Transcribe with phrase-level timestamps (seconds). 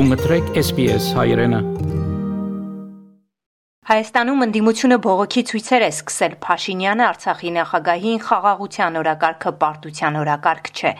[0.00, 1.60] Bunga trek SBS Hayrena.
[3.90, 6.34] Հայաստանում ընդդիմությունը բողոքի ցույցեր է սկսել.
[6.44, 10.92] Փաշինյանը Արցախի նախագահին խաղաղության օրակարգը պարտության օրակարգ չէ։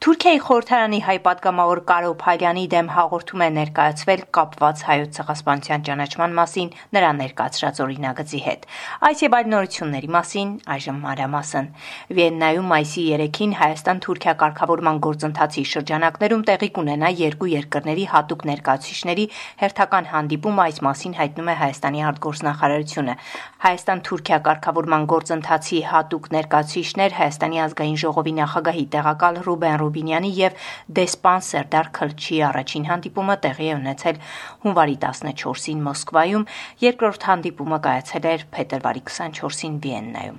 [0.00, 6.72] Թուրքիայի խորհրդարանի հայ պատգամավոր Կարո Փալյանի դեմ հաղորդում է ներկայացվել կապված հայոց ցեղասպանության ճանաչման մասին
[6.96, 8.64] նրա ներկայացրած օրինագծի հետ։
[9.12, 11.70] Այս եւ այլ նորությունների մասին այժմ մանրամասն։
[12.16, 19.28] Վիեննայում մայիսի 3-ին Հայաստան-Թուրքիա կարգավորման գործընթացի շրջանակներում տեղի կունենա երկու երկրների հատուկ ներկայացուցիչների
[19.66, 23.14] հերթական հանդիպումը այս մասին հայտնում է Հայաստանի արտգործ գործնախարարությունը։
[23.58, 31.90] Հայաստան-Թուրքիա կարգավորման գործընթացի հատուկ ներկայացուցիչներ Հայաստանի ազգային ժողովի նախագահի տեղակալ Ռուբեն Ռուբինյանի եւ դեսպան Սերդար
[31.98, 34.20] Քլչի առաջին հանդիպումը տեղի է ունեցել
[34.62, 36.46] հունվարի 14-ին Մոսկվայում,
[36.86, 40.38] երկրորդ հանդիպումը կայացել էր փետրվարի 24-ին Վիեննայում։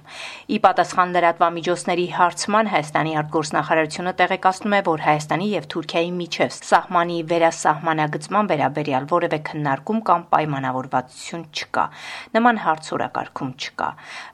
[0.49, 8.49] Ի պատասխան լրատվամիջոցների հարցման Հայաստանի արտգործնախարարությունը տեղեկացնում է, որ Հայաստանի եւ Թուրքիայի միջև սահմանի վերասահմանագծման
[8.53, 11.88] վերաբերյալ որևէ քննարկում կամ պայմանավորվածություն չկա։
[12.35, 13.89] Նման հարց օրակարգում չկա։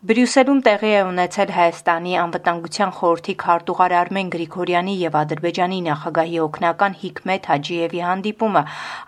[0.09, 7.49] Բրյուսելում տեղի է ունեցել Հայաստանի անվտանգության խորհրդի քարտուղար Արմեն Գրիգորյանի եւ Ադրբեջանի նախագահի օգնական Հիկմետ
[7.51, 8.63] Հաջիևի հանդիպումը։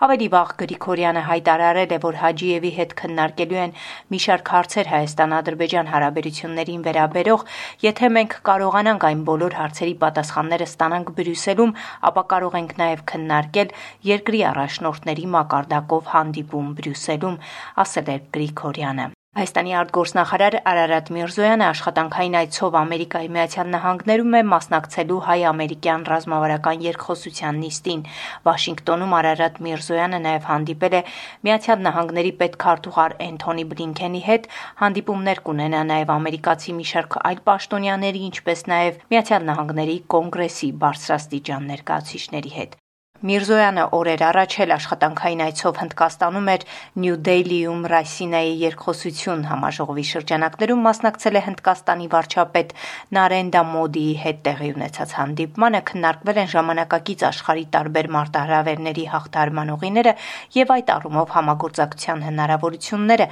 [0.08, 3.76] Ավելի վաղ Գրիգորյանը հայտարարել է, որ Հաջիևի հետ քննարկելու են
[4.08, 7.44] մի շարք հարցեր Հայաստան-Ադրբեջան հարաբերություններին վերաբերող,
[7.84, 11.74] եթե մենք կարողանանք այն բոլոր հարցերի պատասխանները ստանանք Բրյուսելում,
[12.08, 13.74] ապա կարող ենք նաև քննարկել
[14.08, 17.36] երկրի առաջնորդների մակարդակով հանդիպում Բրյուսելում,
[17.84, 26.06] ասել է Գրիգորյանը։ Հայաստանի արտգործնախարար Արարատ Միրզոյանը աշխատանքային այցով Ամերիկայի Միացյալ Նահանգներում է մասնակցելու հայ-ամերիկյան
[26.12, 28.00] ռազմավարական երկխոսության նիստին։
[28.48, 31.02] Վաշինգտոնում Արարատ Միրզոյանը նաև հանդիպել է
[31.46, 34.50] Միացյալ Նահանգների պետքարտուղար Էնթոնի Բլինքենի հետ,
[34.82, 42.54] հանդիպումներ կունենա նաև ամերիկացի մի շարք այլ պաշտոնյաների, ինչպես նաև Միացյալ Նահանգների կոնգրեսի բարձրաստիճան ներկայացուցիչների
[42.58, 42.78] հետ։
[43.18, 46.64] Միրզոյանը օրեր առաջ էլ աշխատանքային այցով Հնդկաստանում էր
[47.02, 52.70] Նյու Դելիում Ռասինայի երկխոսություն համաժողովի շրջանակներում մասնակցել է Հնդկաստանի վարչապետ
[53.18, 60.14] Նարենդա Մոդիի հետ տեղի ունեցած հանդիպմանը քննարկվել են ժամանակակից աշխարհի տարբեր մարտահրավերների հաղթարման ուղիները
[60.62, 63.28] եւ այդ առումով համագործակցության հնարավորությունները։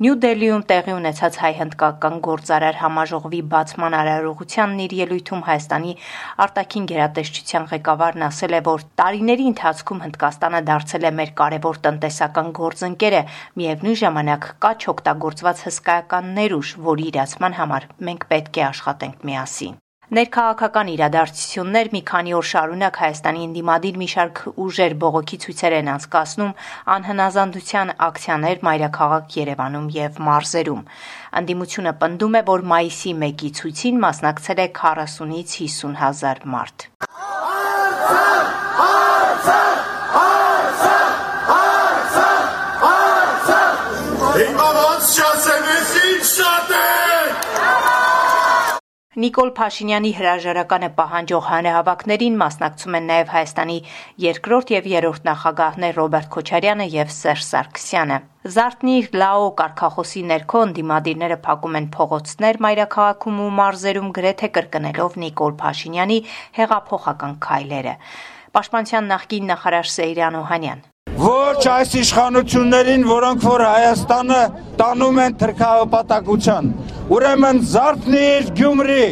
[0.00, 5.92] Նյու Դելիում տեղի ունեցած հայ-հնդկական գործարար համաժողովի բացման արարողությանն իր ելույթում Հայաստանի
[6.40, 12.46] արտաքին գերատեսչության ղեկավարն ասել է, որ տարի Տարիների ընթացքում Հնդկաստանը դարձել է մեր կարևոր տնտեսական
[12.56, 13.18] գործընկերը,
[13.60, 19.74] միևնույն ժամանակ կա չօգտագործված հսկայական ներուժ, որի իրացման համար մենք պետք է աշխատենք միասին։
[20.10, 26.56] Ներքաղաքական իրադարձություններ մի քանի օր շարունակ Հայաստանի ընդդիմադիր մի շարք ուժեր բողոքի ցույցեր են անցկացնում
[26.96, 30.82] անհնազանդության ակցիաներ մայրաքաղաք Երևանում եւ մարզերում։
[31.44, 36.88] Ընդդիմությունը պնդում է, որ մայիսի 1-ի ցույցին մասնակցել է 40-ից 50 հազար մարդ։
[49.20, 53.74] Նիկոլ Փաշինյանի հրաժարականը պահանջող հանրահավաքներին մասնակցում են նաև Հայաստանի
[54.24, 58.18] երկրորդ եւ երրորդ նախագահներ Ռոբերտ Քոչարյանը եւ Սերժ Սարգսյանը։
[58.54, 66.18] Զարթնիր լաո կարգախոսի ներքո ընդդիմադիրները փակում են փողոցներ մայրաքաղաքում ու մարզերում գրեթե կրկնելով Նիկոլ Փաշինյանի
[66.60, 67.94] հեղափոխական քայլերը։
[68.56, 70.86] Պաշտպանության նախկին նախարար Սեյրան Օհանյան
[71.20, 74.40] ոչ այս իշխանություններին, որոնք որ Հայաստանը
[74.80, 76.70] տանում են թրքահպատակության։
[77.12, 79.06] Ուրեմն զարթնիր Գյումրի,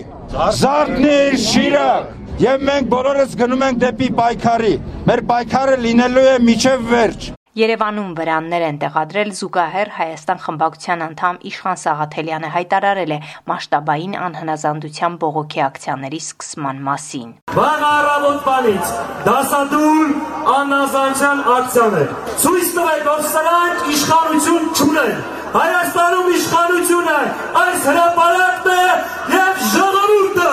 [0.63, 2.13] զարթնիր Շիրակ,
[2.49, 4.77] եւ մենք բոլորս գնում ենք դեպի պայքարի։
[5.11, 11.79] Մեր պայքարը լինելու է միջև վերջ։ Երևանում վրաններ են տեղադրել զուգահեռ Հայաստան խմբակցության անդամ Իշխան
[11.83, 13.19] Սաղաթելյանը հայտարարել է
[13.51, 18.93] մասշտաբային անհնազանդության բողոքի ակցիաների սկսման մասին։ Վաղ առավոտվանից
[19.27, 20.15] դասադուլ
[20.49, 25.19] անհնազանդության ակցիաներ։ Ցույց տվեք, որ սրանք իշխանություն չունեն։
[25.59, 27.19] Հայաստանում իշխանությունը
[27.63, 28.87] այս հրապարակն է
[29.35, 30.48] եւ ժողովուրդը։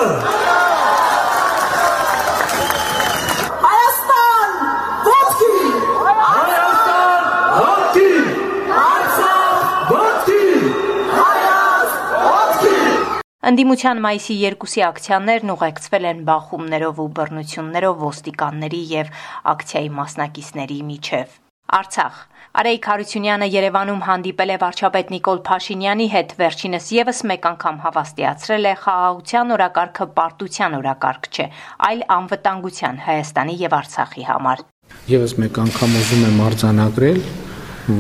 [13.45, 19.11] Ընդդիմության մայիսի 2-ի ակցիաներն ուղեկցվել են բախումներով ու բռնություններով ոստիկանների եւ
[19.51, 21.35] ակցիայի մասնակիցների միջև։
[21.79, 22.15] Արցախ.
[22.61, 28.73] Արայիկ Հարությունյանը Երևանում հանդիպել է վարչապետ Նիկոլ Փաշինյանի հետ, վերջինս եւս մեկ անգամ հավաստիացրել է
[28.81, 31.47] խաղաղության օրակարգը պարտության օրակարգ չէ,
[31.85, 34.67] այլ անվտանգության Հայաստանի եւ Արցախի համար։
[35.13, 37.25] Եվս մեկ անգամ ուզում եմ արձանագրել,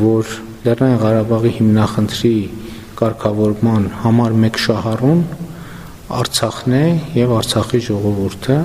[0.05, 2.37] որ Լեռնային Ղարաբաղի հիմնախնդրի
[2.99, 5.21] կարգավորման համար մեկ շահառուն
[6.15, 6.85] Արցախն է
[7.17, 8.57] եւ Արցախի ժողովուրդը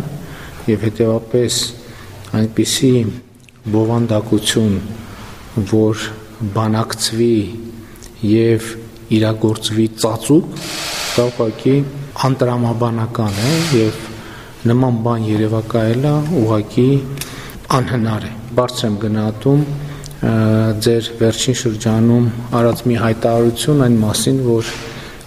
[0.70, 1.58] եւ հետեւապես
[2.40, 2.92] այնպիսի
[3.74, 4.76] բովանդակություն,
[5.70, 6.04] որ
[6.54, 7.38] բանակցվի
[8.30, 8.68] եւ
[9.16, 10.52] իրագործվի ծածուկ,
[11.16, 11.76] դա ուղղակի
[12.30, 14.00] անտրամաբանական է եւ
[14.70, 16.88] նման բան երևակայելը ուղղակի
[17.80, 19.64] անհնար է։ Բարձր եմ գնահատում
[20.20, 24.72] ձեր վերջին շրջանում արած մի հայտարարություն այն մասին, որ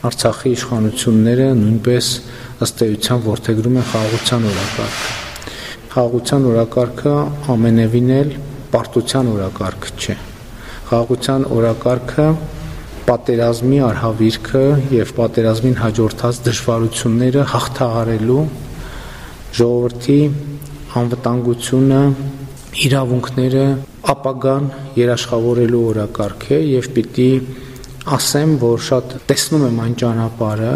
[0.03, 2.07] Արցախի իշխանությունները նույնպես
[2.65, 5.07] ըստ էության ворթեգրում են խաղաղության օրակարգը։
[5.93, 7.13] Խաղաղության օրակարգը
[7.53, 8.29] ամենևին էլ
[8.73, 10.15] պարտության օրակարգ չէ։
[10.91, 12.27] Խաղաղության օրակարգը
[13.07, 14.63] պատերազմի արհավիրքը
[14.93, 18.43] եւ պատերազմին հաջորդած դժվարությունները հաղթահարելու
[19.57, 20.19] ժողովրդի
[21.01, 22.03] անվտանգությունը
[22.83, 23.65] իրավունքները
[24.03, 24.65] ապագան
[24.99, 27.27] երաշխավորելու օրակարգ է եւ պիտի
[28.17, 30.73] ասեմ, որ շատ տեսնում եմ այն ճանապարհը,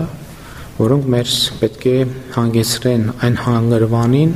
[0.78, 1.96] որոնք մեր պետք է
[2.38, 4.32] հանգեցրեն այն հանգրվանին,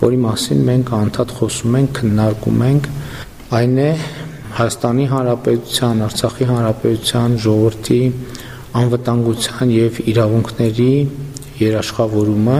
[0.00, 2.88] որի մասին մենք անդադ խոսում ենք, քննարկում ենք,
[3.60, 3.90] այն է
[4.60, 8.00] Հայաստանի Հանրապետության, Արցախի Հանրապետության ժողովրդի
[8.80, 10.94] անվտանգության եւ իրավունքների
[11.60, 12.58] երաշխավորումը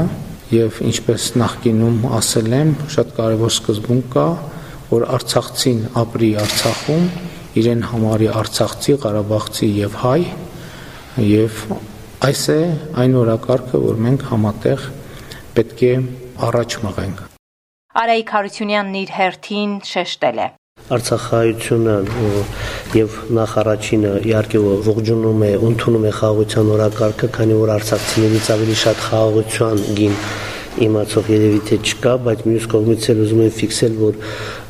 [0.50, 4.26] եւ ինչպես նախկինում ասել եմ, շատ կարեւոր սկզբունք կա,
[4.90, 7.04] որ Արցախցին ապրի Արցախում,
[7.60, 10.20] իրեն համարի Արցախցի, Ղարաբաղցի եւ հայ
[11.30, 11.60] եւ
[12.26, 12.60] այս է
[13.02, 14.88] այն օրակարգը, որ մենք համատեղ
[15.56, 15.92] պետք է
[16.50, 17.22] առաջ մղենք։
[18.00, 20.48] Արայիկ Հարությունյանն իր հերթին շեշտել է.
[20.90, 21.96] Արցախայությունը
[22.98, 24.60] եւ նախ առաջինը իհարկե
[24.90, 30.16] ողջունում է, ընդունում է խաղաղության օրակարգը, քանի որ արցախցիներից ավելի շատ խաղաղության գին
[30.86, 34.18] իմացող երևի թե չկա, բայց մյուս կողմից էլ ուզում եմ ֆիքսել, որ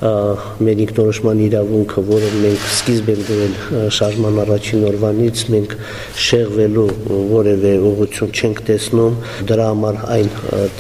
[0.01, 3.57] մեր ինքնորոշման իրավունքը, որը մենք սկիզբ ենք դրել
[3.97, 5.75] շարժման առաջին օրվանից, մենք
[6.27, 6.87] շեղվելու
[7.35, 9.19] որևէ ուղղություն չենք տեսնում,
[9.51, 10.31] դրա համար այն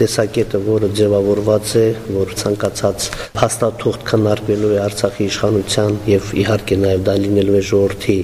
[0.00, 1.86] տեսակետը, որը ձևավորված է,
[2.16, 8.18] որ ցանկացած փաստաթուղթ քննարկվելու է Արցախի իշխանության եւ իհարկե նաեւ դա լինելու է ժողովրդի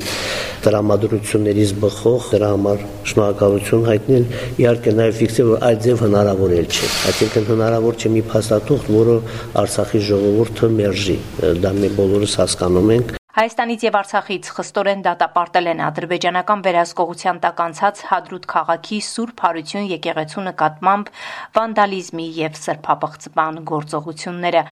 [0.67, 4.25] տրամադրություններից բխող դրա համար շնորհակալություն հայտնել
[4.63, 9.17] իհարկե նաև ֆիքսել որ այդ ձև հնարավոր էլ չէ այսինքն հնարավոր չէ մի փաստաթուղթ որը
[9.63, 11.21] Արցախի ժողովուրդը մերժի
[11.63, 17.99] դա մենք բոլորս հասկանում ենք Հայաստանից եւ Արցախից խստորեն դատապարտել են ադրբեջանական վերահսկողության տակ անցած
[18.11, 21.11] Հադրուտ քաղաքի Սուրբ Հարություն եկեղեցու նկատմամբ
[21.59, 24.63] վանդալիզմի եւ սրբապղծման գործողությունները։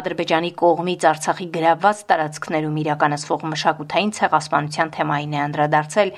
[0.00, 6.10] Ադրբեջանի կողմից Արցախի գրաված տարածքներում իրականացվող մշակութային ցեղասպանության թեմային է անդրադարձել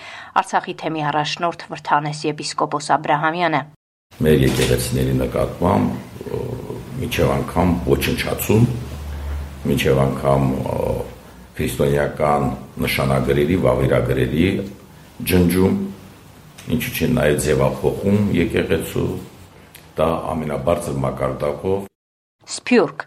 [0.46, 3.60] Արցախի թեմի առաջնորդ Վրթանես եպիսկոպոս Աբ รา համյանը։
[4.22, 6.14] Մեր եկեղեցիների նկատմամբ
[6.96, 8.62] միջև անգամ ոչնչացում,
[9.66, 10.44] միջև անգամ
[11.56, 12.46] քրիստոնեական
[12.84, 14.46] նշանագրերի, վավերագրերի
[15.30, 15.76] ջնջում,
[16.76, 19.10] ինչու՞ չէ նաև ձևափոխում եկեղեցու,
[19.96, 21.84] դա ամենաբարձր մակարդակով
[22.46, 23.00] Սփյուռք.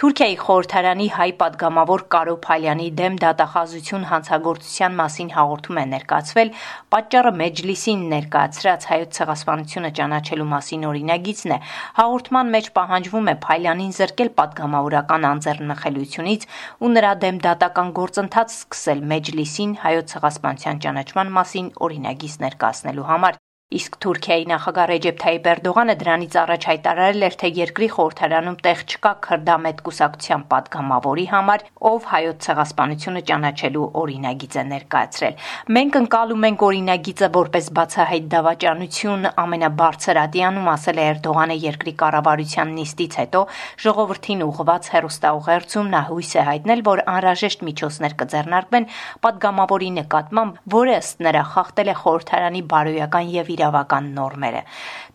[0.00, 6.52] Թուրքիայի խորհրդարանի հայ падգամավոր Կարո Փալյանի դեմ դատախազություն հանցագործության մասին հաղորդում է ներկայացվել
[6.96, 11.60] պատճառը մեջլիսին ներկայացրած հայոց ցեղասպանությունը ճանաչելու մասին օրինագիծն է
[12.00, 16.50] հաղորդման մեջ պահանջվում է Փալյանին զրկել падգամավորական անձեռնմխելիությունից
[16.80, 23.96] ու նրա դեմ դատական գործընթաց սկսել մեջլիսին հայոց ցեղասպանության ճանաչման մասին օրինագիծ ներկայացնելու համար Իսկ
[23.98, 29.80] Թուրքիայի նախագահ Ռեջեփ Թայիպ Էրդողանը դրանից առաջ հայտարարել էր, թե երկրի խորհրդարանում տեղ չկա քրդամետ
[29.88, 35.34] կուսակցության падգամավորի համար, ով հայոց ցեղասպանությունը ճանաչելու օրինագիծ է ներկայացրել։
[35.74, 43.18] Մենք ընկալում ենք օրինագիծը որպես բացահայտ դավաճանություն, ամենաբարձր ադիանում ասել է Էրդողանը երկրի կառավարության նիստից
[43.26, 43.42] հետո
[43.82, 48.88] ժողովրդին ուղղված հերոստաուղերձում նա հույս է հայտնել, որ անհրաժեշտ միջոցներ կձեռնարկվեն
[49.26, 54.62] падգամավորի նկատմամբ, որը ըստ նրա խախտել է խորհրդարանի բարոյական եւ իրավական նորմերը։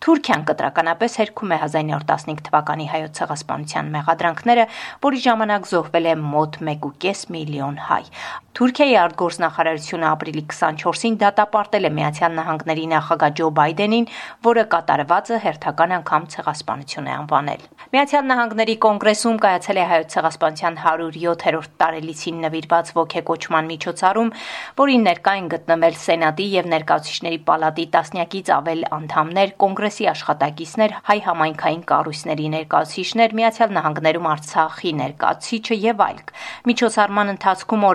[0.01, 4.67] Թուրքիան կտրականապես հերքում է 1915 թվականի հայոց ցեղասպանության մեղադրանքները,
[5.05, 8.03] որի ժամանակ զոհվել է մոտ 1.5 միլիոն հայ։
[8.61, 14.05] Թուրքիայի արտգործնախարարությունը ապրիլի 24-ին դատապարտել է Միացյալ Նահանգների նախագահ Ջո Բայդենին,
[14.45, 17.63] որը կատարվածը հերթական անգամ ցեղասպանություն է անվանել։
[17.95, 24.29] Միացյալ Նահանգների կոնգրեսում կայացել է հայոց ցեղասպանության 107-րդ տարելիցին նվիրված ողեկոչման միջոցառում,
[24.77, 31.83] որին ներկա են գտնվել Սենատի եւ Ներկայացուցիչների պալատի տասնյակից ավել անդամներ, կոնգրեսի աշխատակիցներ, հայ համայնքային
[31.89, 36.33] կառույցների ներկայացուցիչներ, Միացյալ Նահանգներում Արցախի ներկայացուցիչը եւ այլք։
[36.71, 37.85] Միջոցառման ընթացքում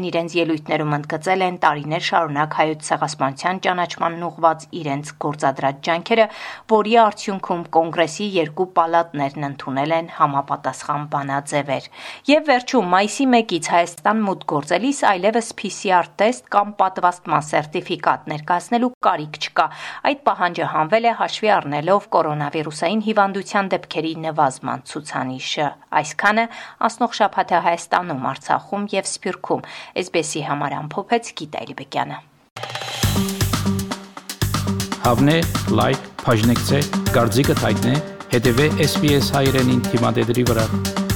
[0.00, 6.26] օրենսդիրներն իրենց ելույթներում ընդգծել են տարիներ շարունակ հայոց ցեղասպանության ճանաչմանն ուղված իրենց գործադրած ջանքերը,
[6.72, 11.84] որի արդյունքում կոնգրեսի երկու պալատներն ընդունել են համապատասխան բանաձևեր։
[12.30, 19.40] Եվ վերջում մայիսի 1-ից Հայաստան մուտք գործելիս այլևս PCR տեստ կամ պատվաստման սերտիֆիկատ ներկայացնելու կարիք
[19.40, 19.66] չկա։
[20.10, 25.68] Այդ պահանջը հանվել է հաշվի առնելով կորոնավիրուսային հիվանդության դեպքերի նվազման ցուցանիշը։
[26.00, 26.44] Այսքանը
[26.86, 29.64] ասնող շաբաթը Հայաստանում, Արցախում եւ Սփյուռքում։
[30.04, 32.18] SBS-ի համար ամփոփեց Գիտա Իլբեկյանը։
[35.00, 35.36] Հավնե,
[35.80, 36.80] լայք, բաժնեկցե,
[37.14, 37.94] դարձիկը թայտնե,
[38.34, 41.09] հետեւե SBS հայրենին թիմադեդի վրա։